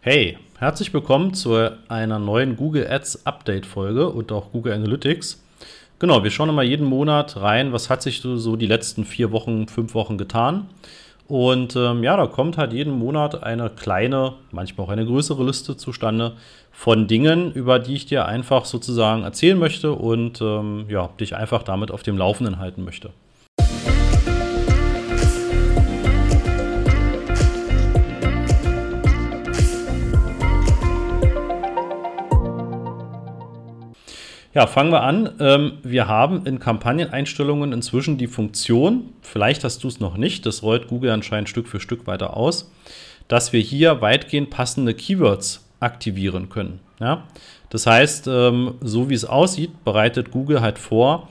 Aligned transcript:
Hey, 0.00 0.38
herzlich 0.60 0.94
willkommen 0.94 1.34
zu 1.34 1.72
einer 1.88 2.20
neuen 2.20 2.54
Google 2.54 2.86
Ads 2.88 3.26
Update 3.26 3.66
Folge 3.66 4.08
und 4.08 4.30
auch 4.30 4.52
Google 4.52 4.72
Analytics. 4.72 5.42
Genau, 5.98 6.22
wir 6.22 6.30
schauen 6.30 6.48
immer 6.48 6.62
jeden 6.62 6.86
Monat 6.86 7.36
rein, 7.36 7.72
was 7.72 7.90
hat 7.90 8.02
sich 8.02 8.20
so 8.20 8.54
die 8.54 8.68
letzten 8.68 9.04
vier 9.04 9.32
Wochen, 9.32 9.66
fünf 9.66 9.94
Wochen 9.94 10.16
getan. 10.16 10.68
Und 11.26 11.74
ähm, 11.74 12.04
ja, 12.04 12.16
da 12.16 12.28
kommt 12.28 12.58
halt 12.58 12.72
jeden 12.72 12.96
Monat 12.96 13.42
eine 13.42 13.70
kleine, 13.70 14.34
manchmal 14.52 14.86
auch 14.86 14.90
eine 14.90 15.04
größere 15.04 15.44
Liste 15.44 15.76
zustande 15.76 16.34
von 16.70 17.08
Dingen, 17.08 17.50
über 17.50 17.80
die 17.80 17.94
ich 17.94 18.06
dir 18.06 18.26
einfach 18.26 18.66
sozusagen 18.66 19.24
erzählen 19.24 19.58
möchte 19.58 19.90
und 19.92 20.40
ähm, 20.40 20.86
ja, 20.88 21.10
dich 21.18 21.34
einfach 21.34 21.64
damit 21.64 21.90
auf 21.90 22.04
dem 22.04 22.16
Laufenden 22.16 22.60
halten 22.60 22.84
möchte. 22.84 23.10
Ja, 34.58 34.66
fangen 34.66 34.90
wir 34.90 35.04
an. 35.04 35.36
Ähm, 35.38 35.74
wir 35.84 36.08
haben 36.08 36.44
in 36.44 36.58
Kampagneneinstellungen 36.58 37.72
inzwischen 37.72 38.18
die 38.18 38.26
Funktion, 38.26 39.10
vielleicht 39.22 39.62
hast 39.62 39.84
du 39.84 39.86
es 39.86 40.00
noch 40.00 40.16
nicht, 40.16 40.46
das 40.46 40.64
rollt 40.64 40.88
Google 40.88 41.12
anscheinend 41.12 41.48
Stück 41.48 41.68
für 41.68 41.78
Stück 41.78 42.08
weiter 42.08 42.36
aus, 42.36 42.68
dass 43.28 43.52
wir 43.52 43.60
hier 43.60 44.00
weitgehend 44.00 44.50
passende 44.50 44.94
Keywords 44.94 45.64
aktivieren 45.78 46.48
können. 46.48 46.80
Ja? 46.98 47.22
Das 47.70 47.86
heißt, 47.86 48.26
ähm, 48.26 48.74
so 48.80 49.08
wie 49.08 49.14
es 49.14 49.24
aussieht, 49.24 49.84
bereitet 49.84 50.32
Google 50.32 50.60
halt 50.60 50.80
vor, 50.80 51.28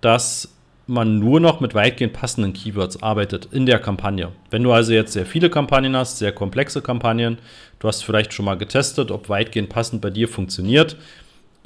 dass 0.00 0.54
man 0.86 1.18
nur 1.18 1.38
noch 1.38 1.60
mit 1.60 1.74
weitgehend 1.74 2.14
passenden 2.14 2.54
Keywords 2.54 3.02
arbeitet 3.02 3.48
in 3.52 3.66
der 3.66 3.78
Kampagne. 3.78 4.32
Wenn 4.48 4.62
du 4.62 4.72
also 4.72 4.94
jetzt 4.94 5.12
sehr 5.12 5.26
viele 5.26 5.50
Kampagnen 5.50 5.94
hast, 5.94 6.16
sehr 6.16 6.32
komplexe 6.32 6.80
Kampagnen, 6.80 7.40
du 7.78 7.88
hast 7.88 8.02
vielleicht 8.04 8.32
schon 8.32 8.46
mal 8.46 8.56
getestet, 8.56 9.10
ob 9.10 9.28
weitgehend 9.28 9.68
passend 9.68 10.00
bei 10.00 10.08
dir 10.08 10.28
funktioniert. 10.28 10.96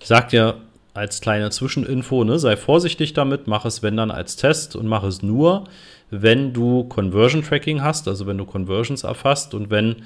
Ich 0.00 0.08
sage 0.08 0.30
dir, 0.30 0.56
als 0.94 1.20
kleine 1.20 1.50
Zwischeninfo, 1.50 2.24
ne, 2.24 2.38
sei 2.38 2.56
vorsichtig 2.56 3.12
damit, 3.12 3.46
mach 3.46 3.64
es, 3.64 3.82
wenn 3.82 3.96
dann 3.96 4.12
als 4.12 4.36
Test 4.36 4.76
und 4.76 4.86
mach 4.86 5.02
es 5.02 5.22
nur, 5.22 5.64
wenn 6.10 6.52
du 6.52 6.84
Conversion 6.84 7.42
Tracking 7.42 7.82
hast, 7.82 8.06
also 8.06 8.26
wenn 8.26 8.38
du 8.38 8.44
Conversions 8.44 9.02
erfasst 9.02 9.54
und 9.54 9.70
wenn 9.70 9.96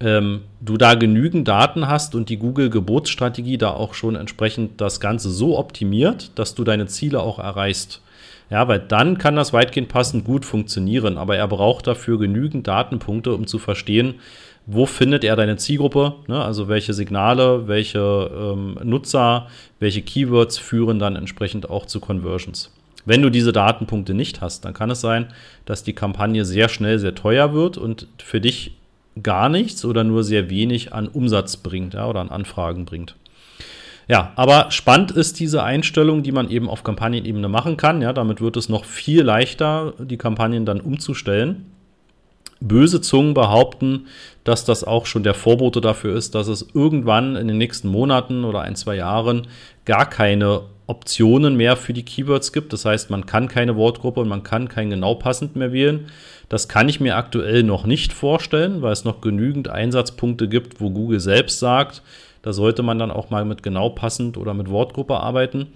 ähm, 0.00 0.42
du 0.60 0.76
da 0.76 0.94
genügend 0.94 1.48
Daten 1.48 1.88
hast 1.88 2.14
und 2.14 2.28
die 2.28 2.36
Google 2.36 2.70
Geburtsstrategie 2.70 3.58
da 3.58 3.70
auch 3.70 3.94
schon 3.94 4.16
entsprechend 4.16 4.80
das 4.80 5.00
Ganze 5.00 5.30
so 5.30 5.58
optimiert, 5.58 6.30
dass 6.38 6.54
du 6.54 6.62
deine 6.62 6.86
Ziele 6.86 7.20
auch 7.20 7.38
erreichst. 7.38 8.02
Ja, 8.50 8.66
weil 8.66 8.80
dann 8.80 9.18
kann 9.18 9.36
das 9.36 9.52
weitgehend 9.52 9.88
passend 9.88 10.24
gut 10.24 10.46
funktionieren, 10.46 11.18
aber 11.18 11.36
er 11.36 11.48
braucht 11.48 11.86
dafür 11.86 12.18
genügend 12.18 12.66
Datenpunkte, 12.66 13.34
um 13.34 13.46
zu 13.46 13.58
verstehen, 13.58 14.14
wo 14.70 14.84
findet 14.84 15.24
er 15.24 15.34
deine 15.34 15.56
Zielgruppe, 15.56 16.16
ne? 16.26 16.44
also 16.44 16.68
welche 16.68 16.92
Signale, 16.92 17.68
welche 17.68 18.30
ähm, 18.36 18.78
Nutzer, 18.84 19.46
welche 19.80 20.02
Keywords 20.02 20.58
führen 20.58 20.98
dann 20.98 21.16
entsprechend 21.16 21.70
auch 21.70 21.86
zu 21.86 22.00
Conversions. 22.00 22.70
Wenn 23.06 23.22
du 23.22 23.30
diese 23.30 23.52
Datenpunkte 23.52 24.12
nicht 24.12 24.42
hast, 24.42 24.66
dann 24.66 24.74
kann 24.74 24.90
es 24.90 25.00
sein, 25.00 25.28
dass 25.64 25.84
die 25.84 25.94
Kampagne 25.94 26.44
sehr 26.44 26.68
schnell 26.68 26.98
sehr 26.98 27.14
teuer 27.14 27.54
wird 27.54 27.78
und 27.78 28.08
für 28.18 28.42
dich 28.42 28.76
gar 29.22 29.48
nichts 29.48 29.86
oder 29.86 30.04
nur 30.04 30.22
sehr 30.22 30.50
wenig 30.50 30.92
an 30.92 31.08
Umsatz 31.08 31.56
bringt 31.56 31.94
ja, 31.94 32.06
oder 32.06 32.20
an 32.20 32.28
Anfragen 32.28 32.84
bringt. 32.84 33.16
Ja, 34.06 34.32
aber 34.36 34.70
spannend 34.70 35.12
ist 35.12 35.40
diese 35.40 35.62
Einstellung, 35.62 36.22
die 36.22 36.32
man 36.32 36.50
eben 36.50 36.68
auf 36.68 36.84
Kampagnenebene 36.84 37.48
machen 37.48 37.78
kann. 37.78 38.02
Ja, 38.02 38.12
damit 38.12 38.42
wird 38.42 38.58
es 38.58 38.68
noch 38.68 38.84
viel 38.84 39.22
leichter, 39.22 39.94
die 39.98 40.18
Kampagnen 40.18 40.66
dann 40.66 40.82
umzustellen. 40.82 41.64
Böse 42.60 43.00
Zungen 43.00 43.34
behaupten, 43.34 44.06
dass 44.48 44.64
das 44.64 44.82
auch 44.82 45.04
schon 45.04 45.24
der 45.24 45.34
Vorbote 45.34 45.82
dafür 45.82 46.16
ist, 46.16 46.34
dass 46.34 46.48
es 46.48 46.66
irgendwann 46.72 47.36
in 47.36 47.48
den 47.48 47.58
nächsten 47.58 47.88
Monaten 47.88 48.44
oder 48.44 48.62
ein, 48.62 48.76
zwei 48.76 48.96
Jahren 48.96 49.46
gar 49.84 50.08
keine 50.08 50.62
Optionen 50.86 51.54
mehr 51.54 51.76
für 51.76 51.92
die 51.92 52.02
Keywords 52.02 52.54
gibt. 52.54 52.72
Das 52.72 52.86
heißt, 52.86 53.10
man 53.10 53.26
kann 53.26 53.48
keine 53.48 53.76
Wortgruppe 53.76 54.20
und 54.20 54.28
man 54.28 54.44
kann 54.44 54.70
kein 54.70 54.88
genau 54.88 55.16
passend 55.16 55.54
mehr 55.54 55.74
wählen. 55.74 56.06
Das 56.48 56.66
kann 56.66 56.88
ich 56.88 56.98
mir 56.98 57.16
aktuell 57.16 57.62
noch 57.62 57.84
nicht 57.84 58.14
vorstellen, 58.14 58.80
weil 58.80 58.94
es 58.94 59.04
noch 59.04 59.20
genügend 59.20 59.68
Einsatzpunkte 59.68 60.48
gibt, 60.48 60.80
wo 60.80 60.88
Google 60.88 61.20
selbst 61.20 61.58
sagt, 61.58 62.00
da 62.40 62.54
sollte 62.54 62.82
man 62.82 62.98
dann 62.98 63.10
auch 63.10 63.28
mal 63.28 63.44
mit 63.44 63.62
genau 63.62 63.90
passend 63.90 64.38
oder 64.38 64.54
mit 64.54 64.70
Wortgruppe 64.70 65.20
arbeiten. 65.20 65.66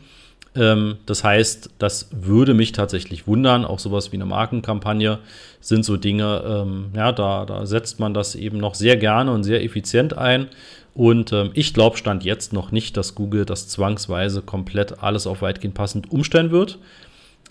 Ähm, 0.55 0.97
das 1.07 1.25
heißt, 1.25 1.71
das 1.79 2.09
würde 2.13 2.55
mich 2.55 2.73
tatsächlich 2.73 3.27
wundern. 3.27 3.65
Auch 3.65 3.79
sowas 3.79 4.13
wie 4.13 4.17
eine 4.17 4.27
Markenkampagne 4.27 5.19
sind 5.61 5.85
so 5.85 5.97
Dinge, 5.97 6.43
ähm, 6.47 6.91
ja, 6.95 7.13
da, 7.13 7.47
da 7.47 7.67
setzt 7.67 8.01
man 8.01 8.15
das 8.15 8.35
eben 8.35 8.59
noch 8.59 8.75
sehr 8.75 8.97
gerne 8.97 9.33
und 9.33 9.45
sehr 9.45 9.63
effizient 9.63 10.17
ein. 10.17 10.49
Und 10.95 11.33
ähm, 11.33 11.51
ich 11.55 11.73
glaube, 11.73 11.97
stand 11.97 12.23
jetzt 12.25 12.53
noch 12.53 12.71
nicht, 12.71 12.97
dass 12.97 13.15
Google 13.15 13.47
das 13.47 13.69
zwangsweise 13.69 14.43
komplett 14.43 15.03
alles 15.03 15.27
auf 15.27 15.41
weitgehend 15.41 15.75
passend 15.75 16.13
umstellen 16.13 16.51
wird. 16.51 16.79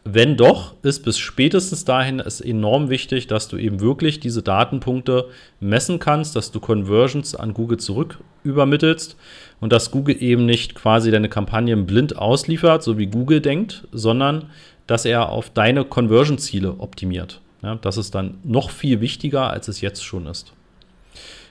Wenn 0.03 0.35
doch, 0.35 0.73
ist 0.81 1.03
bis 1.05 1.19
spätestens 1.19 1.85
dahin 1.85 2.19
es 2.19 2.41
enorm 2.41 2.89
wichtig, 2.89 3.27
dass 3.27 3.47
du 3.47 3.57
eben 3.57 3.81
wirklich 3.81 4.19
diese 4.19 4.41
Datenpunkte 4.41 5.29
messen 5.59 5.99
kannst, 5.99 6.35
dass 6.35 6.51
du 6.51 6.59
Conversions 6.59 7.35
an 7.35 7.53
Google 7.53 7.77
zurück 7.77 8.17
übermittelst 8.43 9.15
und 9.59 9.71
dass 9.71 9.91
Google 9.91 10.21
eben 10.21 10.47
nicht 10.47 10.73
quasi 10.73 11.11
deine 11.11 11.29
Kampagnen 11.29 11.85
blind 11.85 12.17
ausliefert, 12.17 12.81
so 12.81 12.97
wie 12.97 13.05
Google 13.05 13.41
denkt, 13.41 13.87
sondern 13.91 14.45
dass 14.87 15.05
er 15.05 15.29
auf 15.29 15.51
deine 15.51 15.85
Conversion-Ziele 15.85 16.79
optimiert. 16.79 17.39
Ja, 17.61 17.75
das 17.75 17.97
ist 17.97 18.15
dann 18.15 18.39
noch 18.43 18.71
viel 18.71 19.01
wichtiger, 19.01 19.51
als 19.51 19.67
es 19.67 19.81
jetzt 19.81 20.03
schon 20.03 20.25
ist. 20.25 20.53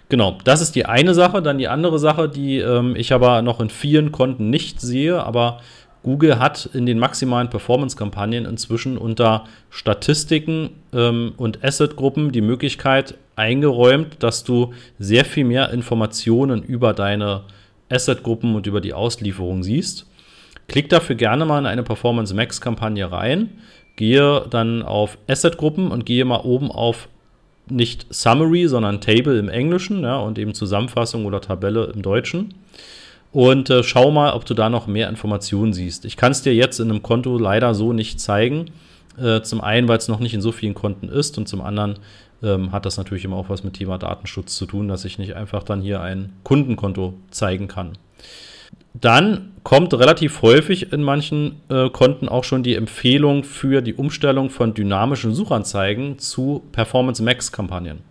Genau, 0.08 0.38
das 0.42 0.60
ist 0.60 0.74
die 0.74 0.86
eine 0.86 1.14
Sache. 1.14 1.40
Dann 1.40 1.58
die 1.58 1.68
andere 1.68 2.00
Sache, 2.00 2.28
die 2.28 2.58
ähm, 2.58 2.96
ich 2.96 3.12
aber 3.12 3.42
noch 3.42 3.60
in 3.60 3.70
vielen 3.70 4.10
Konten 4.10 4.50
nicht 4.50 4.80
sehe, 4.80 5.22
aber 5.22 5.60
Google 6.02 6.38
hat 6.38 6.70
in 6.72 6.86
den 6.86 6.98
maximalen 6.98 7.50
Performance-Kampagnen 7.50 8.46
inzwischen 8.46 8.96
unter 8.96 9.44
Statistiken 9.68 10.70
ähm, 10.94 11.32
und 11.36 11.62
Asset-Gruppen 11.62 12.32
die 12.32 12.40
Möglichkeit 12.40 13.14
eingeräumt, 13.36 14.22
dass 14.22 14.44
du 14.44 14.72
sehr 14.98 15.24
viel 15.24 15.44
mehr 15.44 15.70
Informationen 15.70 16.62
über 16.62 16.94
deine 16.94 17.42
Asset-Gruppen 17.90 18.54
und 18.54 18.66
über 18.66 18.80
die 18.80 18.94
Auslieferung 18.94 19.62
siehst. 19.62 20.06
Klick 20.68 20.88
dafür 20.88 21.16
gerne 21.16 21.44
mal 21.44 21.58
in 21.58 21.66
eine 21.66 21.82
Performance 21.82 22.34
Max-Kampagne 22.34 23.10
rein, 23.10 23.50
gehe 23.96 24.46
dann 24.48 24.82
auf 24.82 25.18
Asset-Gruppen 25.28 25.90
und 25.90 26.06
gehe 26.06 26.24
mal 26.24 26.40
oben 26.40 26.70
auf 26.70 27.08
nicht 27.68 28.06
Summary, 28.12 28.68
sondern 28.68 29.00
Table 29.00 29.38
im 29.38 29.48
Englischen 29.48 30.02
ja, 30.02 30.18
und 30.18 30.38
eben 30.38 30.54
Zusammenfassung 30.54 31.26
oder 31.26 31.40
Tabelle 31.40 31.92
im 31.94 32.02
Deutschen 32.02 32.54
und 33.32 33.70
äh, 33.70 33.82
schau 33.82 34.10
mal, 34.10 34.32
ob 34.32 34.44
du 34.44 34.54
da 34.54 34.68
noch 34.68 34.86
mehr 34.86 35.08
Informationen 35.08 35.72
siehst. 35.72 36.04
Ich 36.04 36.16
kann 36.16 36.32
es 36.32 36.42
dir 36.42 36.54
jetzt 36.54 36.80
in 36.80 36.90
einem 36.90 37.02
Konto 37.02 37.38
leider 37.38 37.74
so 37.74 37.92
nicht 37.92 38.20
zeigen. 38.20 38.66
Äh, 39.18 39.42
zum 39.42 39.60
einen, 39.60 39.88
weil 39.88 39.98
es 39.98 40.08
noch 40.08 40.20
nicht 40.20 40.34
in 40.34 40.40
so 40.40 40.52
vielen 40.52 40.74
Konten 40.74 41.08
ist 41.08 41.36
und 41.38 41.48
zum 41.48 41.60
anderen 41.60 41.98
ähm, 42.42 42.72
hat 42.72 42.86
das 42.86 42.96
natürlich 42.96 43.24
immer 43.24 43.36
auch 43.36 43.48
was 43.48 43.64
mit 43.64 43.74
Thema 43.74 43.98
Datenschutz 43.98 44.56
zu 44.56 44.66
tun, 44.66 44.88
dass 44.88 45.04
ich 45.04 45.18
nicht 45.18 45.36
einfach 45.36 45.62
dann 45.62 45.82
hier 45.82 46.00
ein 46.00 46.32
Kundenkonto 46.42 47.14
zeigen 47.30 47.68
kann. 47.68 47.98
Dann 48.94 49.52
kommt 49.62 49.94
relativ 49.94 50.42
häufig 50.42 50.92
in 50.92 51.02
manchen 51.02 51.60
äh, 51.68 51.90
Konten 51.90 52.28
auch 52.28 52.44
schon 52.44 52.62
die 52.62 52.74
Empfehlung 52.74 53.44
für 53.44 53.82
die 53.82 53.94
Umstellung 53.94 54.50
von 54.50 54.74
dynamischen 54.74 55.34
Suchanzeigen 55.34 56.18
zu 56.18 56.62
Performance 56.72 57.22
Max 57.22 57.52
Kampagnen. 57.52 58.09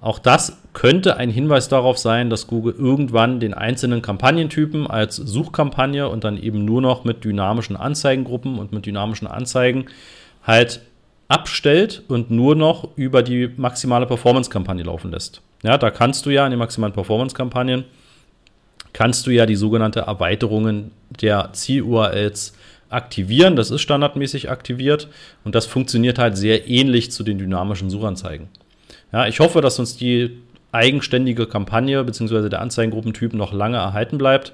Auch 0.00 0.18
das 0.18 0.58
könnte 0.74 1.16
ein 1.16 1.30
Hinweis 1.30 1.68
darauf 1.68 1.98
sein, 1.98 2.30
dass 2.30 2.46
Google 2.46 2.74
irgendwann 2.78 3.40
den 3.40 3.52
einzelnen 3.52 4.00
Kampagnentypen 4.00 4.86
als 4.86 5.16
Suchkampagne 5.16 6.08
und 6.08 6.22
dann 6.22 6.40
eben 6.40 6.64
nur 6.64 6.80
noch 6.80 7.04
mit 7.04 7.24
dynamischen 7.24 7.76
Anzeigengruppen 7.76 8.58
und 8.58 8.72
mit 8.72 8.86
dynamischen 8.86 9.26
Anzeigen 9.26 9.86
halt 10.44 10.82
abstellt 11.26 12.04
und 12.08 12.30
nur 12.30 12.54
noch 12.54 12.96
über 12.96 13.22
die 13.22 13.50
maximale 13.56 14.06
Performance-Kampagne 14.06 14.84
laufen 14.84 15.10
lässt. 15.10 15.42
Ja, 15.62 15.76
da 15.76 15.90
kannst 15.90 16.26
du 16.26 16.30
ja 16.30 16.44
in 16.44 16.50
den 16.50 16.58
maximalen 16.58 16.94
Performance-Kampagnen 16.94 17.84
kannst 18.92 19.26
du 19.26 19.30
ja 19.30 19.46
die 19.46 19.56
sogenannte 19.56 20.00
Erweiterungen 20.00 20.92
der 21.20 21.50
Ziel-URLs 21.52 22.54
aktivieren. 22.88 23.56
Das 23.56 23.70
ist 23.70 23.82
standardmäßig 23.82 24.50
aktiviert 24.50 25.08
und 25.44 25.54
das 25.54 25.66
funktioniert 25.66 26.18
halt 26.18 26.36
sehr 26.36 26.68
ähnlich 26.68 27.10
zu 27.10 27.22
den 27.22 27.38
dynamischen 27.38 27.90
Suchanzeigen. 27.90 28.48
Ja, 29.12 29.26
ich 29.26 29.40
hoffe, 29.40 29.60
dass 29.60 29.78
uns 29.78 29.96
die 29.96 30.38
eigenständige 30.72 31.46
Kampagne 31.46 32.04
bzw. 32.04 32.48
der 32.48 32.60
Anzeigengruppentyp 32.60 33.32
noch 33.32 33.52
lange 33.52 33.78
erhalten 33.78 34.18
bleibt, 34.18 34.52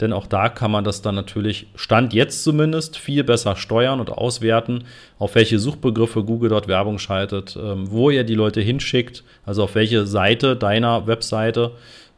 denn 0.00 0.12
auch 0.12 0.26
da 0.26 0.48
kann 0.48 0.70
man 0.70 0.84
das 0.84 1.02
dann 1.02 1.14
natürlich, 1.14 1.66
Stand 1.74 2.12
jetzt 2.12 2.44
zumindest, 2.44 2.98
viel 2.98 3.24
besser 3.24 3.56
steuern 3.56 3.98
und 3.98 4.10
auswerten, 4.10 4.84
auf 5.18 5.34
welche 5.34 5.58
Suchbegriffe 5.58 6.22
Google 6.22 6.50
dort 6.50 6.68
Werbung 6.68 6.98
schaltet, 6.98 7.58
ähm, 7.60 7.90
wo 7.90 8.10
ihr 8.10 8.24
die 8.24 8.34
Leute 8.34 8.60
hinschickt, 8.60 9.24
also 9.44 9.64
auf 9.64 9.74
welche 9.74 10.06
Seite 10.06 10.54
deiner 10.54 11.06
Webseite. 11.06 11.72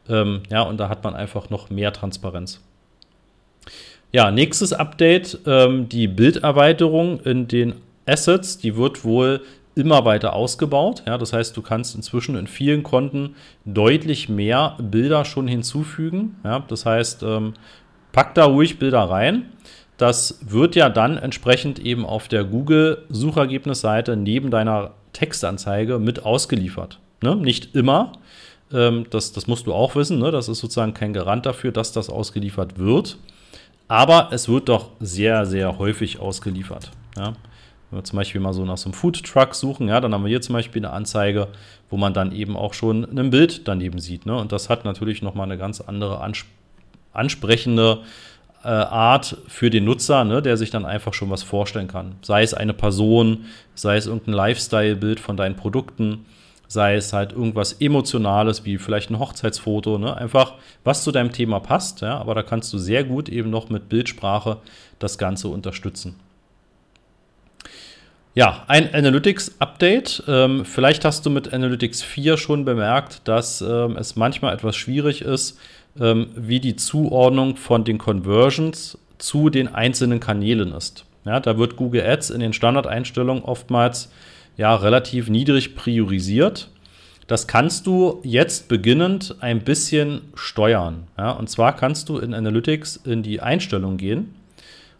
Ähm, 0.07 0.41
ja, 0.49 0.61
und 0.61 0.77
da 0.77 0.89
hat 0.89 1.03
man 1.03 1.15
einfach 1.15 1.49
noch 1.49 1.69
mehr 1.69 1.93
Transparenz. 1.93 2.61
Ja, 4.11 4.31
nächstes 4.31 4.73
Update, 4.73 5.39
ähm, 5.45 5.87
die 5.87 6.07
Bilderweiterung 6.07 7.21
in 7.21 7.47
den 7.47 7.75
Assets, 8.05 8.57
die 8.57 8.75
wird 8.75 9.03
wohl 9.05 9.41
immer 9.79 10.05
weiter 10.05 10.33
ausgebaut. 10.33 11.03
Ja, 11.07 11.17
das 11.17 11.33
heißt, 11.33 11.55
du 11.57 11.61
kannst 11.61 11.95
inzwischen 11.95 12.35
in 12.35 12.45
vielen 12.47 12.83
Konten 12.83 13.35
deutlich 13.65 14.29
mehr 14.29 14.77
Bilder 14.79 15.25
schon 15.25 15.47
hinzufügen. 15.47 16.35
Ja, 16.43 16.63
das 16.67 16.85
heißt, 16.85 17.23
ähm, 17.23 17.53
pack 18.11 18.35
da 18.35 18.45
ruhig 18.45 18.77
Bilder 18.77 19.03
rein. 19.03 19.45
Das 19.97 20.39
wird 20.45 20.75
ja 20.75 20.89
dann 20.89 21.17
entsprechend 21.17 21.79
eben 21.79 22.05
auf 22.05 22.27
der 22.27 22.43
Google-Suchergebnisseite 22.43 24.15
neben 24.15 24.51
deiner 24.51 24.91
Textanzeige 25.13 25.99
mit 25.99 26.23
ausgeliefert. 26.23 26.99
Ne? 27.21 27.35
Nicht 27.35 27.75
immer. 27.75 28.13
Ähm, 28.71 29.05
das, 29.09 29.33
das 29.33 29.47
musst 29.47 29.67
du 29.67 29.73
auch 29.73 29.95
wissen. 29.95 30.19
Ne? 30.19 30.31
Das 30.31 30.47
ist 30.47 30.59
sozusagen 30.59 30.93
kein 30.93 31.13
Garant 31.13 31.45
dafür, 31.45 31.71
dass 31.71 31.91
das 31.91 32.09
ausgeliefert 32.09 32.77
wird. 32.77 33.17
Aber 33.87 34.29
es 34.31 34.47
wird 34.47 34.69
doch 34.69 34.91
sehr, 34.99 35.45
sehr 35.45 35.79
häufig 35.79 36.19
ausgeliefert. 36.19 36.91
Ja? 37.17 37.33
Wenn 37.89 37.99
wir 37.99 38.03
zum 38.03 38.17
Beispiel 38.17 38.41
mal 38.41 38.53
so 38.53 38.65
nach 38.65 38.77
so 38.77 38.85
einem 38.85 38.93
Food 38.93 39.23
Truck 39.23 39.55
suchen, 39.55 39.87
ja, 39.87 39.99
dann 39.99 40.13
haben 40.13 40.23
wir 40.23 40.29
hier 40.29 40.41
zum 40.41 40.53
Beispiel 40.53 40.85
eine 40.85 40.93
Anzeige, 40.93 41.47
wo 41.89 41.97
man 41.97 42.13
dann 42.13 42.31
eben 42.31 42.55
auch 42.55 42.73
schon 42.73 43.03
ein 43.17 43.29
Bild 43.31 43.67
daneben 43.67 43.99
sieht. 43.99 44.25
Ne? 44.25 44.35
Und 44.35 44.51
das 44.51 44.69
hat 44.69 44.85
natürlich 44.85 45.21
nochmal 45.21 45.45
eine 45.45 45.57
ganz 45.57 45.81
andere 45.81 46.21
ansp 46.21 46.45
ansprechende 47.11 48.03
äh, 48.63 48.67
Art 48.67 49.37
für 49.47 49.69
den 49.71 49.85
Nutzer, 49.85 50.23
ne, 50.23 50.41
der 50.41 50.57
sich 50.57 50.69
dann 50.69 50.85
einfach 50.85 51.13
schon 51.13 51.31
was 51.31 51.41
vorstellen 51.41 51.87
kann. 51.87 52.15
Sei 52.21 52.43
es 52.43 52.53
eine 52.53 52.73
Person, 52.73 53.45
sei 53.73 53.97
es 53.97 54.05
irgendein 54.05 54.35
Lifestyle-Bild 54.35 55.19
von 55.19 55.35
deinen 55.35 55.55
Produkten, 55.55 56.25
sei 56.67 56.95
es 56.95 57.13
halt 57.13 57.31
irgendwas 57.31 57.73
Emotionales, 57.73 58.63
wie 58.63 58.77
vielleicht 58.77 59.09
ein 59.09 59.17
Hochzeitsfoto, 59.17 59.97
ne? 59.97 60.15
einfach 60.15 60.53
was 60.83 61.03
zu 61.03 61.11
deinem 61.11 61.31
Thema 61.31 61.59
passt, 61.59 62.01
ja? 62.01 62.17
aber 62.19 62.35
da 62.35 62.43
kannst 62.43 62.71
du 62.73 62.77
sehr 62.77 63.03
gut 63.03 63.27
eben 63.27 63.49
noch 63.49 63.69
mit 63.69 63.89
Bildsprache 63.89 64.57
das 64.99 65.17
Ganze 65.17 65.47
unterstützen. 65.47 66.15
Ja, 68.39 68.63
ein 68.69 68.95
Analytics-Update. 68.95 70.23
Ähm, 70.29 70.63
vielleicht 70.63 71.03
hast 71.03 71.25
du 71.25 71.29
mit 71.29 71.53
Analytics 71.53 72.03
4 72.03 72.37
schon 72.37 72.63
bemerkt, 72.63 73.27
dass 73.27 73.59
ähm, 73.59 73.97
es 73.97 74.15
manchmal 74.15 74.53
etwas 74.53 74.77
schwierig 74.77 75.23
ist, 75.23 75.59
ähm, 75.99 76.27
wie 76.37 76.61
die 76.61 76.77
Zuordnung 76.77 77.57
von 77.57 77.83
den 77.83 77.97
Conversions 77.97 78.97
zu 79.17 79.49
den 79.49 79.67
einzelnen 79.67 80.21
Kanälen 80.21 80.71
ist. 80.71 81.03
Ja, 81.25 81.41
da 81.41 81.57
wird 81.57 81.75
Google 81.75 82.01
Ads 82.01 82.29
in 82.29 82.39
den 82.39 82.53
Standardeinstellungen 82.53 83.43
oftmals 83.43 84.09
ja, 84.55 84.73
relativ 84.73 85.27
niedrig 85.27 85.75
priorisiert. 85.75 86.69
Das 87.27 87.45
kannst 87.45 87.87
du 87.87 88.21
jetzt 88.23 88.69
beginnend 88.69 89.35
ein 89.41 89.65
bisschen 89.65 90.21
steuern. 90.35 91.07
Ja, 91.17 91.31
und 91.31 91.49
zwar 91.49 91.75
kannst 91.75 92.07
du 92.07 92.19
in 92.19 92.33
Analytics 92.33 93.01
in 93.03 93.21
die 93.21 93.41
Einstellung 93.41 93.97
gehen 93.97 94.33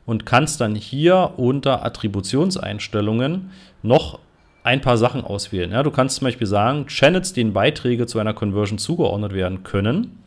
und 0.09 0.25
kannst 0.25 0.59
dann 0.59 0.73
hier 0.73 1.33
unter 1.37 1.85
Attributionseinstellungen 1.85 3.51
noch 3.83 4.17
ein 4.63 4.81
paar 4.81 4.97
Sachen 4.97 5.23
auswählen. 5.23 5.71
Ja, 5.71 5.83
du 5.83 5.91
kannst 5.91 6.15
zum 6.15 6.25
Beispiel 6.25 6.47
sagen, 6.47 6.87
Channels, 6.87 7.33
denen 7.33 7.53
Beiträge 7.53 8.07
zu 8.07 8.17
einer 8.17 8.33
Conversion 8.33 8.79
zugeordnet 8.79 9.33
werden 9.33 9.61
können, 9.61 10.23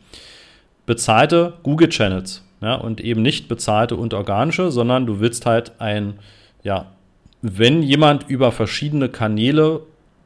bezahlte 0.85 1.55
Google 1.63 1.89
Channels. 1.89 2.45
Ja, 2.61 2.75
und 2.75 3.01
eben 3.01 3.21
nicht 3.21 3.49
bezahlte 3.49 3.97
und 3.97 4.13
organische, 4.13 4.71
sondern 4.71 5.05
du 5.05 5.19
willst 5.19 5.45
halt 5.45 5.73
ein, 5.79 6.13
ja, 6.63 6.85
wenn 7.41 7.83
jemand 7.83 8.29
über 8.29 8.53
verschiedene 8.53 9.09
Kanäle 9.09 9.81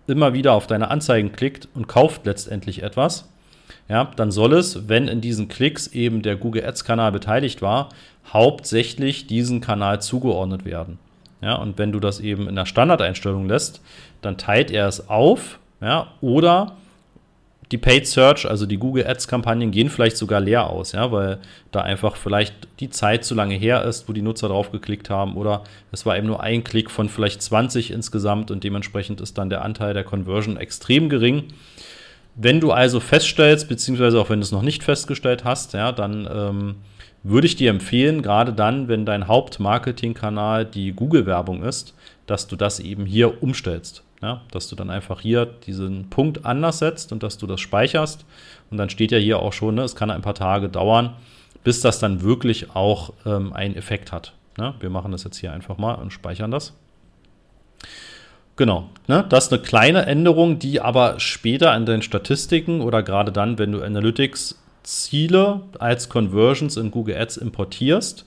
immer 0.06 0.36
wieder 0.36 0.54
auf 0.54 0.68
deine 0.68 0.92
Anzeigen 0.92 1.32
klickt 1.32 1.68
und 1.74 1.88
kauft 1.88 2.28
letztendlich 2.28 2.84
etwas, 2.84 3.28
ja, 3.90 4.12
dann 4.16 4.32
soll 4.32 4.54
es, 4.54 4.88
wenn 4.88 5.08
in 5.08 5.22
diesen 5.22 5.48
Klicks 5.48 5.88
eben 5.88 6.22
der 6.22 6.36
Google 6.36 6.66
Ads-Kanal 6.66 7.12
beteiligt 7.12 7.62
war, 7.62 7.90
hauptsächlich 8.32 9.28
diesen 9.28 9.62
Kanal 9.62 10.02
zugeordnet 10.02 10.66
werden. 10.66 11.00
Ja, 11.42 11.56
und 11.56 11.78
wenn 11.78 11.92
du 11.92 12.00
das 12.00 12.20
eben 12.20 12.48
in 12.50 12.56
der 12.56 12.66
Standardeinstellung 12.66 13.48
lässt, 13.48 13.82
dann 14.22 14.38
teilt 14.38 14.72
er 14.72 14.88
es 14.88 15.08
auf, 15.08 15.60
ja, 15.82 16.08
oder 16.22 16.76
die 17.72 17.78
Paid 17.78 18.08
Search, 18.08 18.50
also 18.50 18.66
die 18.66 18.78
Google 18.78 19.06
Ads 19.06 19.28
Kampagnen 19.28 19.72
gehen 19.72 19.90
vielleicht 19.90 20.18
sogar 20.18 20.40
leer 20.40 20.70
aus, 20.70 20.94
ja, 20.94 21.12
weil 21.12 21.40
da 21.72 21.82
einfach 21.82 22.16
vielleicht 22.16 22.56
die 22.80 22.90
Zeit 22.90 23.26
zu 23.26 23.36
lange 23.36 23.56
her 23.56 23.84
ist, 23.84 24.08
wo 24.08 24.14
die 24.14 24.22
Nutzer 24.22 24.48
drauf 24.48 24.72
geklickt 24.72 25.10
haben 25.10 25.36
oder 25.36 25.64
es 25.92 26.06
war 26.06 26.18
eben 26.18 26.28
nur 26.28 26.42
ein 26.42 26.64
Klick 26.64 26.90
von 26.90 27.10
vielleicht 27.10 27.42
20 27.42 27.92
insgesamt 27.92 28.52
und 28.52 28.64
dementsprechend 28.64 29.20
ist 29.20 29.38
dann 29.38 29.50
der 29.50 29.64
Anteil 29.64 29.94
der 29.94 30.06
Conversion 30.06 30.58
extrem 30.58 31.10
gering. 31.10 31.54
Wenn 32.40 32.60
du 32.60 32.72
also 32.72 33.00
feststellst, 33.00 33.68
beziehungsweise 33.68 34.20
auch 34.20 34.30
wenn 34.30 34.40
du 34.40 34.44
es 34.44 34.52
noch 34.52 34.62
nicht 34.62 34.84
festgestellt 34.84 35.44
hast, 35.44 35.74
ja, 35.74 35.92
dann 35.92 36.30
ähm, 36.32 36.76
würde 37.24 37.48
ich 37.48 37.56
dir 37.56 37.72
empfehlen, 37.72 38.22
gerade 38.22 38.54
dann, 38.54 38.88
wenn 38.88 39.06
dein 39.06 39.28
Hauptmarketingkanal 39.28 40.64
die 40.64 40.94
Google-Werbung 40.94 41.64
ist, 41.64 41.96
dass 42.28 42.48
du 42.48 42.56
das 42.56 42.80
eben 42.80 43.06
hier 43.06 43.42
umstellst. 43.42 44.04
Ja, 44.22 44.42
dass 44.52 44.68
du 44.68 44.76
dann 44.76 44.90
einfach 44.90 45.22
hier 45.22 45.46
diesen 45.46 46.10
Punkt 46.10 46.44
anders 46.44 46.80
setzt 46.80 47.12
und 47.12 47.22
dass 47.22 47.38
du 47.38 47.46
das 47.46 47.60
speicherst. 47.62 48.26
Und 48.72 48.78
dann 48.78 48.90
steht 48.90 49.12
ja 49.12 49.20
hier 49.20 49.40
auch 49.40 49.54
schon, 49.54 49.76
ne, 49.76 49.84
es 49.84 49.96
kann 49.96 50.10
ein 50.10 50.24
paar 50.24 50.34
Tage 50.34 50.70
dauern, 50.70 51.14
bis 51.64 51.82
das 51.82 52.00
dann 52.00 52.24
wirklich 52.24 52.76
auch 52.76 53.14
ähm, 53.28 53.54
einen 53.54 53.76
Effekt 53.76 54.12
hat. 54.12 54.34
Ne? 54.58 54.74
Wir 54.80 54.90
machen 54.90 55.12
das 55.12 55.24
jetzt 55.24 55.38
hier 55.38 55.54
einfach 55.54 55.78
mal 55.78 55.94
und 55.94 56.12
speichern 56.12 56.50
das. 56.50 56.74
Genau, 58.58 58.90
ne? 59.08 59.24
das 59.30 59.46
ist 59.46 59.54
eine 59.54 59.62
kleine 59.62 60.06
Änderung, 60.08 60.58
die 60.60 60.82
aber 60.82 61.20
später 61.20 61.76
in 61.76 61.86
den 61.86 62.02
Statistiken 62.02 62.82
oder 62.82 63.04
gerade 63.04 63.32
dann, 63.32 63.60
wenn 63.60 63.72
du 63.72 63.82
Analytics 63.82 64.60
Ziele 64.82 65.62
als 65.80 66.10
Conversions 66.10 66.76
in 66.76 66.92
Google 66.92 67.18
Ads 67.18 67.38
importierst, 67.38 68.26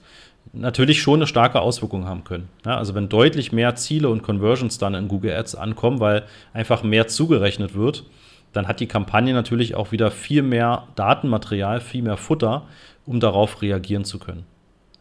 natürlich 0.53 1.01
schon 1.01 1.19
eine 1.19 1.27
starke 1.27 1.59
Auswirkung 1.59 2.05
haben 2.05 2.23
können. 2.23 2.49
Ja, 2.65 2.77
also 2.77 2.95
wenn 2.95 3.09
deutlich 3.09 3.51
mehr 3.51 3.75
Ziele 3.75 4.09
und 4.09 4.23
Conversions 4.23 4.77
dann 4.77 4.93
in 4.93 5.07
Google 5.07 5.35
Ads 5.35 5.55
ankommen, 5.55 5.99
weil 5.99 6.23
einfach 6.53 6.83
mehr 6.83 7.07
zugerechnet 7.07 7.75
wird, 7.75 8.05
dann 8.53 8.67
hat 8.67 8.79
die 8.79 8.87
Kampagne 8.87 9.33
natürlich 9.33 9.75
auch 9.75 9.91
wieder 9.91 10.11
viel 10.11 10.43
mehr 10.43 10.87
Datenmaterial, 10.95 11.81
viel 11.81 12.03
mehr 12.03 12.17
Futter, 12.17 12.63
um 13.05 13.19
darauf 13.19 13.61
reagieren 13.61 14.05
zu 14.05 14.19
können. 14.19 14.45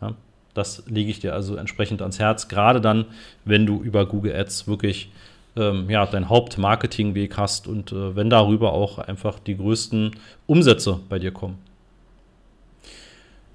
Ja, 0.00 0.14
das 0.54 0.84
lege 0.86 1.10
ich 1.10 1.20
dir 1.20 1.34
also 1.34 1.56
entsprechend 1.56 2.02
ans 2.02 2.18
Herz, 2.18 2.48
gerade 2.48 2.80
dann, 2.80 3.06
wenn 3.44 3.66
du 3.66 3.82
über 3.82 4.06
Google 4.06 4.34
Ads 4.34 4.66
wirklich 4.66 5.10
ähm, 5.56 5.88
ja, 5.90 6.06
deinen 6.06 6.28
Hauptmarketingweg 6.28 7.36
hast 7.36 7.66
und 7.66 7.92
äh, 7.92 8.16
wenn 8.16 8.30
darüber 8.30 8.72
auch 8.72 8.98
einfach 8.98 9.38
die 9.38 9.56
größten 9.56 10.12
Umsätze 10.46 11.00
bei 11.08 11.18
dir 11.18 11.32
kommen. 11.32 11.58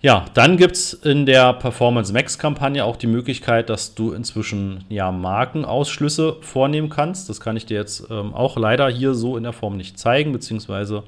Ja, 0.01 0.25
dann 0.35 0.57
gibt 0.57 0.75
es 0.75 0.93
in 0.93 1.25
der 1.25 1.53
Performance 1.53 2.13
Max-Kampagne 2.13 2.85
auch 2.85 2.95
die 2.95 3.07
Möglichkeit, 3.07 3.69
dass 3.71 3.95
du 3.95 4.11
inzwischen 4.11 4.83
ja, 4.87 5.11
Markenausschlüsse 5.11 6.37
vornehmen 6.41 6.89
kannst. 6.89 7.27
Das 7.27 7.39
kann 7.39 7.57
ich 7.57 7.65
dir 7.65 7.77
jetzt 7.77 8.05
ähm, 8.11 8.33
auch 8.35 8.55
leider 8.55 8.87
hier 8.87 9.15
so 9.15 9.35
in 9.35 9.43
der 9.43 9.53
Form 9.53 9.77
nicht 9.77 9.97
zeigen, 9.97 10.31
beziehungsweise 10.31 11.03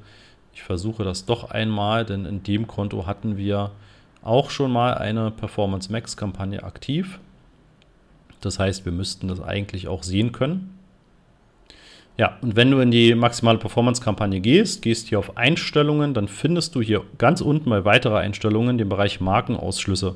ich 0.52 0.64
versuche 0.64 1.04
das 1.04 1.26
doch 1.26 1.52
einmal, 1.52 2.06
denn 2.06 2.26
in 2.26 2.42
dem 2.42 2.66
Konto 2.66 3.06
hatten 3.06 3.38
wir 3.38 3.70
auch 4.22 4.50
schon 4.50 4.72
mal 4.72 4.96
eine 4.96 5.32
Performance 5.32 5.92
Max-Kampagne 5.92 6.64
aktiv. 6.64 7.20
Das 8.42 8.60
heißt, 8.60 8.86
wir 8.86 8.92
müssten 8.92 9.28
das 9.28 9.42
eigentlich 9.42 9.88
auch 9.88 10.04
sehen 10.04 10.32
können. 10.32 10.78
Ja, 12.18 12.38
und 12.42 12.56
wenn 12.56 12.72
du 12.72 12.80
in 12.80 12.90
die 12.90 13.14
maximale 13.14 13.60
Performance-Kampagne 13.60 14.40
gehst, 14.40 14.82
gehst 14.82 15.08
hier 15.08 15.20
auf 15.20 15.38
Einstellungen, 15.38 16.16
dann 16.16 16.28
findest 16.28 16.74
du 16.74 16.82
hier 16.82 17.04
ganz 17.20 17.42
unten 17.42 17.70
bei 17.70 17.86
weitere 17.86 18.18
Einstellungen 18.18 18.80
den 18.80 18.90
Bereich 18.90 19.22
Markenausschlüsse. 19.22 20.16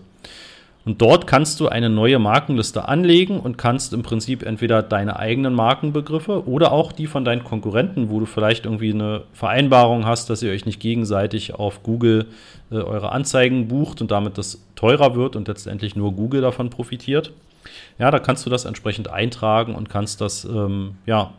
Und 0.84 1.02
dort 1.02 1.28
kannst 1.28 1.60
du 1.60 1.68
eine 1.68 1.90
neue 1.90 2.18
Markenliste 2.18 2.88
anlegen 2.88 3.40
und 3.40 3.58
kannst 3.58 3.94
im 3.94 4.02
Prinzip 4.02 4.42
entweder 4.42 4.82
deine 4.82 5.20
eigenen 5.20 5.54
Markenbegriffe 5.54 6.48
oder 6.48 6.72
auch 6.72 6.92
die 6.92 7.06
von 7.06 7.24
deinen 7.24 7.44
Konkurrenten, 7.44 8.10
wo 8.10 8.20
du 8.20 8.26
vielleicht 8.26 8.66
irgendwie 8.66 8.92
eine 8.92 9.22
Vereinbarung 9.34 10.06
hast, 10.06 10.30
dass 10.32 10.42
ihr 10.42 10.52
euch 10.52 10.66
nicht 10.66 10.80
gegenseitig 10.80 11.54
auf 11.54 11.84
Google 11.84 12.26
äh, 12.72 12.76
eure 12.76 13.12
Anzeigen 13.12 13.68
bucht 13.68 14.02
und 14.02 14.10
damit 14.10 14.40
das 14.40 14.66
teurer 14.76 15.16
wird 15.16 15.36
und 15.36 15.48
letztendlich 15.48 15.96
nur 15.96 16.14
Google 16.14 16.42
davon 16.42 16.72
profitiert. 16.72 17.32
Ja, 18.00 18.10
da 18.10 18.18
kannst 18.18 18.44
du 18.48 18.50
das 18.50 18.66
entsprechend 18.66 19.08
eintragen 19.08 19.76
und 19.76 19.88
kannst 19.88 20.20
das 20.20 20.46
ähm, 20.46 20.96
ja, 21.06 21.32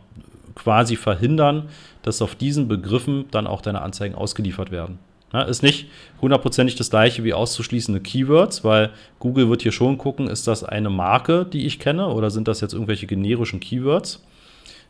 quasi 0.55 0.95
verhindern, 0.95 1.69
dass 2.01 2.21
auf 2.21 2.35
diesen 2.35 2.69
Begriffen 2.69 3.25
dann 3.31 3.47
auch 3.47 3.59
deine 3.59 3.81
Anzeigen 3.81 4.15
ausgeliefert 4.15 4.71
werden. 4.71 4.99
Ja, 5.33 5.41
ist 5.41 5.63
nicht 5.63 5.87
hundertprozentig 6.21 6.75
das 6.75 6.91
gleiche 6.91 7.23
wie 7.23 7.33
auszuschließende 7.33 7.99
Keywords, 7.99 8.63
weil 8.63 8.91
Google 9.17 9.49
wird 9.49 9.63
hier 9.63 9.71
schon 9.71 9.97
gucken, 9.97 10.27
ist 10.27 10.47
das 10.47 10.63
eine 10.63 10.91
Marke, 10.91 11.43
die 11.45 11.65
ich 11.65 11.79
kenne, 11.79 12.07
oder 12.09 12.29
sind 12.29 12.47
das 12.47 12.61
jetzt 12.61 12.73
irgendwelche 12.73 13.07
generischen 13.07 13.59
Keywords? 13.59 14.23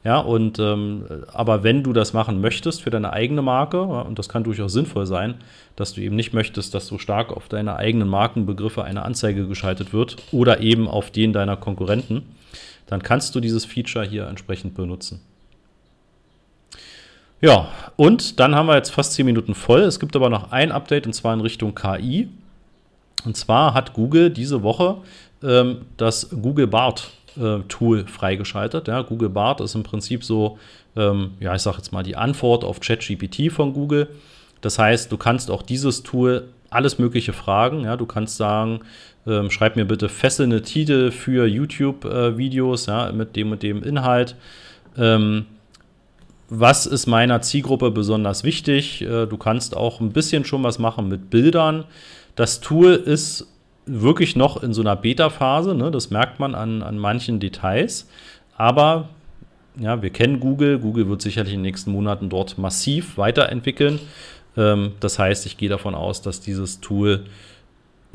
Ja, 0.04 0.20
und 0.20 0.60
ähm, 0.60 1.06
aber 1.32 1.64
wenn 1.64 1.82
du 1.82 1.94
das 1.94 2.12
machen 2.12 2.42
möchtest 2.42 2.82
für 2.82 2.90
deine 2.90 3.14
eigene 3.14 3.42
Marke, 3.42 3.82
und 3.82 4.20
das 4.20 4.28
kann 4.28 4.44
durchaus 4.44 4.74
sinnvoll 4.74 5.06
sein, 5.06 5.36
dass 5.78 5.94
du 5.94 6.02
eben 6.02 6.18
nicht 6.18 6.34
möchtest, 6.34 6.74
dass 6.76 6.88
so 6.88 6.98
stark 6.98 7.32
auf 7.32 7.48
deine 7.48 7.78
eigenen 7.78 8.10
Markenbegriffe 8.10 8.84
eine 8.84 9.04
Anzeige 9.04 9.48
geschaltet 9.48 9.94
wird 9.94 10.18
oder 10.34 10.60
eben 10.60 10.90
auf 10.90 11.10
den 11.10 11.32
deiner 11.32 11.56
Konkurrenten, 11.56 12.24
dann 12.88 13.02
kannst 13.02 13.34
du 13.34 13.40
dieses 13.40 13.64
Feature 13.64 14.06
hier 14.06 14.28
entsprechend 14.28 14.76
benutzen. 14.76 15.22
Ja, 17.44 17.68
und 17.98 18.40
dann 18.40 18.56
haben 18.56 18.68
wir 18.68 18.76
jetzt 18.78 18.92
fast 18.92 19.12
10 19.16 19.26
Minuten 19.26 19.54
voll. 19.54 19.82
Es 19.82 20.00
gibt 20.00 20.16
aber 20.16 20.30
noch 20.30 20.54
ein 20.54 20.72
Update 20.72 21.06
und 21.06 21.12
zwar 21.12 21.34
in 21.34 21.42
Richtung 21.42 21.76
KI. 21.76 22.30
Und 23.26 23.36
zwar 23.36 23.74
hat 23.74 23.92
Google 23.92 24.30
diese 24.30 24.64
Woche 24.64 25.00
ähm, 25.44 25.82
das 25.98 26.30
Google 26.30 26.68
Bart 26.68 27.10
äh, 27.36 27.60
Tool 27.68 28.08
freigeschaltet. 28.08 28.88
Ja, 28.88 29.02
Google 29.02 29.28
Bart 29.28 29.60
ist 29.60 29.76
im 29.76 29.84
Prinzip 29.84 30.24
so, 30.24 30.58
ähm, 30.96 31.32
ja, 31.42 31.54
ich 31.54 31.62
sage 31.62 31.76
jetzt 31.80 31.92
mal 31.92 32.02
die 32.02 32.16
Antwort 32.16 32.64
auf 32.64 32.80
ChatGPT 32.80 33.52
von 33.52 33.74
Google. 33.74 34.08
Das 34.62 34.80
heißt, 34.80 35.12
du 35.12 35.18
kannst 35.18 35.52
auch 35.52 35.64
dieses 35.64 36.02
Tool 36.02 36.48
alles 36.70 36.98
Mögliche 36.98 37.34
fragen. 37.34 37.84
Ja, 37.84 37.98
du 37.98 38.06
kannst 38.06 38.38
sagen, 38.38 38.80
ähm, 39.28 39.52
schreib 39.52 39.76
mir 39.76 39.84
bitte 39.84 40.08
fesselnde 40.08 40.62
Titel 40.62 41.12
für 41.12 41.46
YouTube-Videos 41.46 42.88
äh, 42.88 42.92
ja, 42.92 43.12
mit 43.12 43.36
dem 43.36 43.52
und 43.52 43.64
dem 43.64 43.84
Inhalt. 43.84 44.38
Ähm, 44.98 45.46
was 46.56 46.86
ist 46.86 47.08
meiner 47.08 47.42
Zielgruppe 47.42 47.90
besonders 47.90 48.44
wichtig? 48.44 49.02
Äh, 49.02 49.26
du 49.26 49.38
kannst 49.38 49.76
auch 49.76 50.00
ein 50.00 50.12
bisschen 50.12 50.46
schon 50.46 50.64
was 50.64 50.78
machen 50.78 51.08
mit 51.08 51.32
Bildern. 51.32 51.86
Das 52.36 52.62
Tool 52.62 52.94
ist 52.94 53.48
wirklich 53.86 54.36
noch 54.36 54.62
in 54.62 54.74
so 54.74 54.82
einer 54.82 54.96
Beta-Phase, 54.96 55.74
ne? 55.74 55.90
das 55.90 56.10
merkt 56.12 56.40
man 56.40 56.54
an, 56.56 56.84
an 56.84 56.98
manchen 56.98 57.40
Details. 57.40 58.08
Aber 58.56 59.10
ja, 59.80 60.02
wir 60.02 60.12
kennen 60.12 60.40
Google. 60.40 60.78
Google 60.78 61.10
wird 61.10 61.24
sicherlich 61.24 61.54
in 61.54 61.60
den 61.60 61.64
nächsten 61.64 61.92
Monaten 61.92 62.30
dort 62.30 62.60
massiv 62.60 63.18
weiterentwickeln. 63.18 64.00
Ähm, 64.56 64.92
das 65.00 65.18
heißt, 65.18 65.48
ich 65.48 65.58
gehe 65.58 65.70
davon 65.70 65.96
aus, 65.96 66.22
dass 66.22 66.40
dieses 66.40 66.82
Tool, 66.82 67.26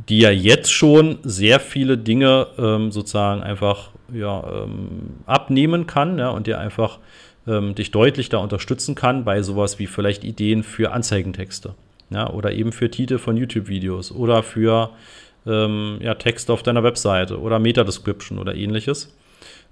die 0.09 0.21
ja 0.21 0.31
jetzt 0.31 0.73
schon 0.73 1.19
sehr 1.25 1.59
viele 1.59 1.99
Dinge 1.99 2.47
ähm, 2.57 2.93
sozusagen 2.93 3.43
einfach 3.43 3.91
ja, 4.15 4.63
ähm, 4.63 5.17
abnehmen 5.27 5.89
kann 5.89 6.21
ja, 6.21 6.31
und 6.31 6.47
dir 6.47 6.61
einfach 6.61 7.01
ähm, 7.49 7.75
dich 7.75 7.91
deutlich 7.91 8.29
da 8.29 8.39
unterstützen 8.39 8.95
kann 8.95 9.25
bei 9.25 9.43
sowas 9.43 9.79
wie 9.79 9.87
vielleicht 9.87 10.25
Ideen 10.25 10.63
für 10.63 10.93
Anzeigentexte 10.93 11.75
ja, 12.11 12.31
oder 12.31 12.53
eben 12.53 12.73
für 12.73 12.91
Titel 12.91 13.19
von 13.19 13.37
YouTube-Videos 13.37 14.13
oder 14.13 14.43
für 14.43 14.91
ähm, 15.47 15.99
ja, 16.01 16.15
Text 16.15 16.51
auf 16.51 16.63
deiner 16.63 16.83
Webseite 16.83 17.41
oder 17.41 17.59
Meta-Description 17.59 18.39
oder 18.39 18.55
ähnliches. 18.55 19.15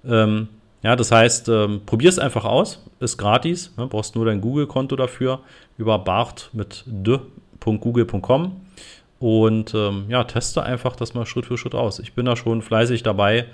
Ähm, 0.05 0.49
ja, 0.83 0.95
das 0.95 1.11
heißt, 1.11 1.49
ähm, 1.49 1.81
probier 1.85 2.09
es 2.09 2.19
einfach 2.19 2.45
aus, 2.45 2.83
ist 2.99 3.17
gratis, 3.17 3.73
ne, 3.77 3.87
brauchst 3.87 4.15
nur 4.15 4.25
dein 4.25 4.41
Google-Konto 4.41 4.95
dafür 4.95 5.39
über 5.77 5.99
bart 5.99 6.49
mit 6.53 6.83
de.google.com 6.85 8.61
und 9.19 9.73
ähm, 9.73 10.05
ja, 10.09 10.23
teste 10.23 10.63
einfach 10.63 10.95
das 10.95 11.13
mal 11.15 11.25
Schritt 11.25 11.47
für 11.47 11.57
Schritt 11.57 11.73
aus. 11.73 11.99
Ich 11.99 12.13
bin 12.13 12.25
da 12.25 12.35
schon 12.35 12.61
fleißig 12.61 13.01
dabei, 13.01 13.47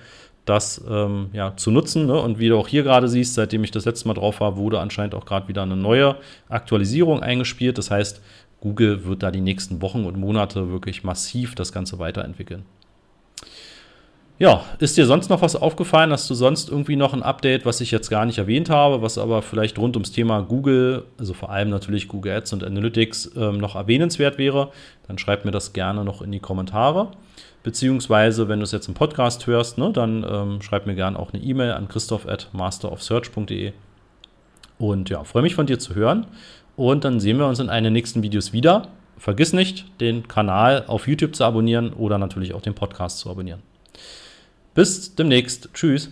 das 0.46 0.84
ähm, 0.90 1.30
ja, 1.34 1.56
zu 1.56 1.72
nutzen. 1.72 2.06
Ne? 2.06 2.20
Und 2.20 2.40
wie 2.40 2.50
du 2.50 2.58
auch 2.58 2.68
hier 2.68 2.84
gerade 2.84 3.08
siehst, 3.08 3.34
seitdem 3.36 3.64
ich 3.64 3.72
das 3.72 3.86
letzte 3.86 4.08
Mal 4.08 4.14
drauf 4.14 4.42
war, 4.42 4.58
wurde 4.58 4.80
anscheinend 4.80 5.16
auch 5.16 5.26
gerade 5.26 5.48
wieder 5.48 5.64
eine 5.64 5.78
neue 5.78 6.18
Aktualisierung 6.50 7.22
eingespielt. 7.22 7.78
Das 7.78 7.92
heißt, 7.92 8.22
Google 8.60 9.06
wird 9.06 9.24
da 9.24 9.32
die 9.32 9.42
nächsten 9.42 9.82
Wochen 9.82 10.06
und 10.06 10.18
Monate 10.18 10.70
wirklich 10.72 11.04
massiv 11.04 11.56
das 11.56 11.72
Ganze 11.72 12.00
weiterentwickeln. 12.00 12.64
Ja, 14.40 14.66
ist 14.80 14.98
dir 14.98 15.06
sonst 15.06 15.30
noch 15.30 15.44
was 15.44 15.56
aufgefallen? 15.56 16.12
Hast 16.12 16.28
du 16.28 16.34
sonst 16.34 16.70
irgendwie 16.70 16.96
noch 16.96 17.14
ein 17.14 17.22
Update, 17.22 17.66
was 17.66 17.82
ich 17.82 17.92
jetzt 17.92 18.10
gar 18.10 18.26
nicht 18.26 18.40
erwähnt 18.40 18.70
habe, 18.70 19.04
was 19.04 19.20
aber 19.20 19.44
vielleicht 19.44 19.78
rund 19.78 19.96
ums 19.96 20.12
Thema 20.12 20.42
Google, 20.42 21.06
also 21.20 21.36
vor 21.36 21.52
allem 21.52 21.70
natürlich 21.70 22.08
Google 22.08 22.34
Ads 22.34 22.54
und 22.54 22.64
Analytics, 22.64 23.32
ähm, 23.38 23.60
noch 23.60 23.76
erwähnenswert 23.76 24.40
wäre? 24.40 24.72
Dann 25.08 25.20
schreib 25.20 25.46
mir 25.46 25.52
das 25.52 25.74
gerne 25.74 26.04
noch 26.04 26.24
in 26.24 26.32
die 26.32 26.40
Kommentare. 26.40 27.12
Beziehungsweise, 27.62 28.50
wenn 28.50 28.60
du 28.60 28.64
es 28.64 28.72
jetzt 28.72 28.88
im 28.88 28.96
Podcast 28.96 29.46
hörst, 29.46 29.78
ne, 29.78 29.92
dann 29.94 30.26
ähm, 30.28 30.62
schreib 30.62 30.88
mir 30.88 30.96
gerne 30.96 31.18
auch 31.18 31.32
eine 31.32 31.42
E-Mail 31.42 31.72
an 31.72 31.88
christoph 31.88 32.28
at 32.28 32.50
masterofsearch.de. 32.54 33.72
Und 34.80 35.10
ja, 35.10 35.24
freue 35.24 35.44
mich 35.44 35.56
von 35.56 35.68
dir 35.68 35.78
zu 35.78 35.94
hören. 35.94 36.26
Und 36.76 37.06
dann 37.06 37.20
sehen 37.20 37.38
wir 37.38 37.48
uns 37.48 37.60
in 37.60 37.70
einen 37.70 37.94
nächsten 37.94 38.24
Videos 38.24 38.52
wieder. 38.52 38.88
Vergiss 39.18 39.54
nicht, 39.54 39.86
den 40.02 40.28
Kanal 40.28 40.86
auf 40.88 41.08
YouTube 41.08 41.36
zu 41.36 41.46
abonnieren 41.46 41.94
oder 41.94 42.18
natürlich 42.18 42.54
auch 42.54 42.62
den 42.62 42.74
Podcast 42.74 43.20
zu 43.20 43.30
abonnieren. 43.30 43.62
Bis 44.74 45.16
demnächst. 45.16 45.70
Tschüss. 45.74 46.10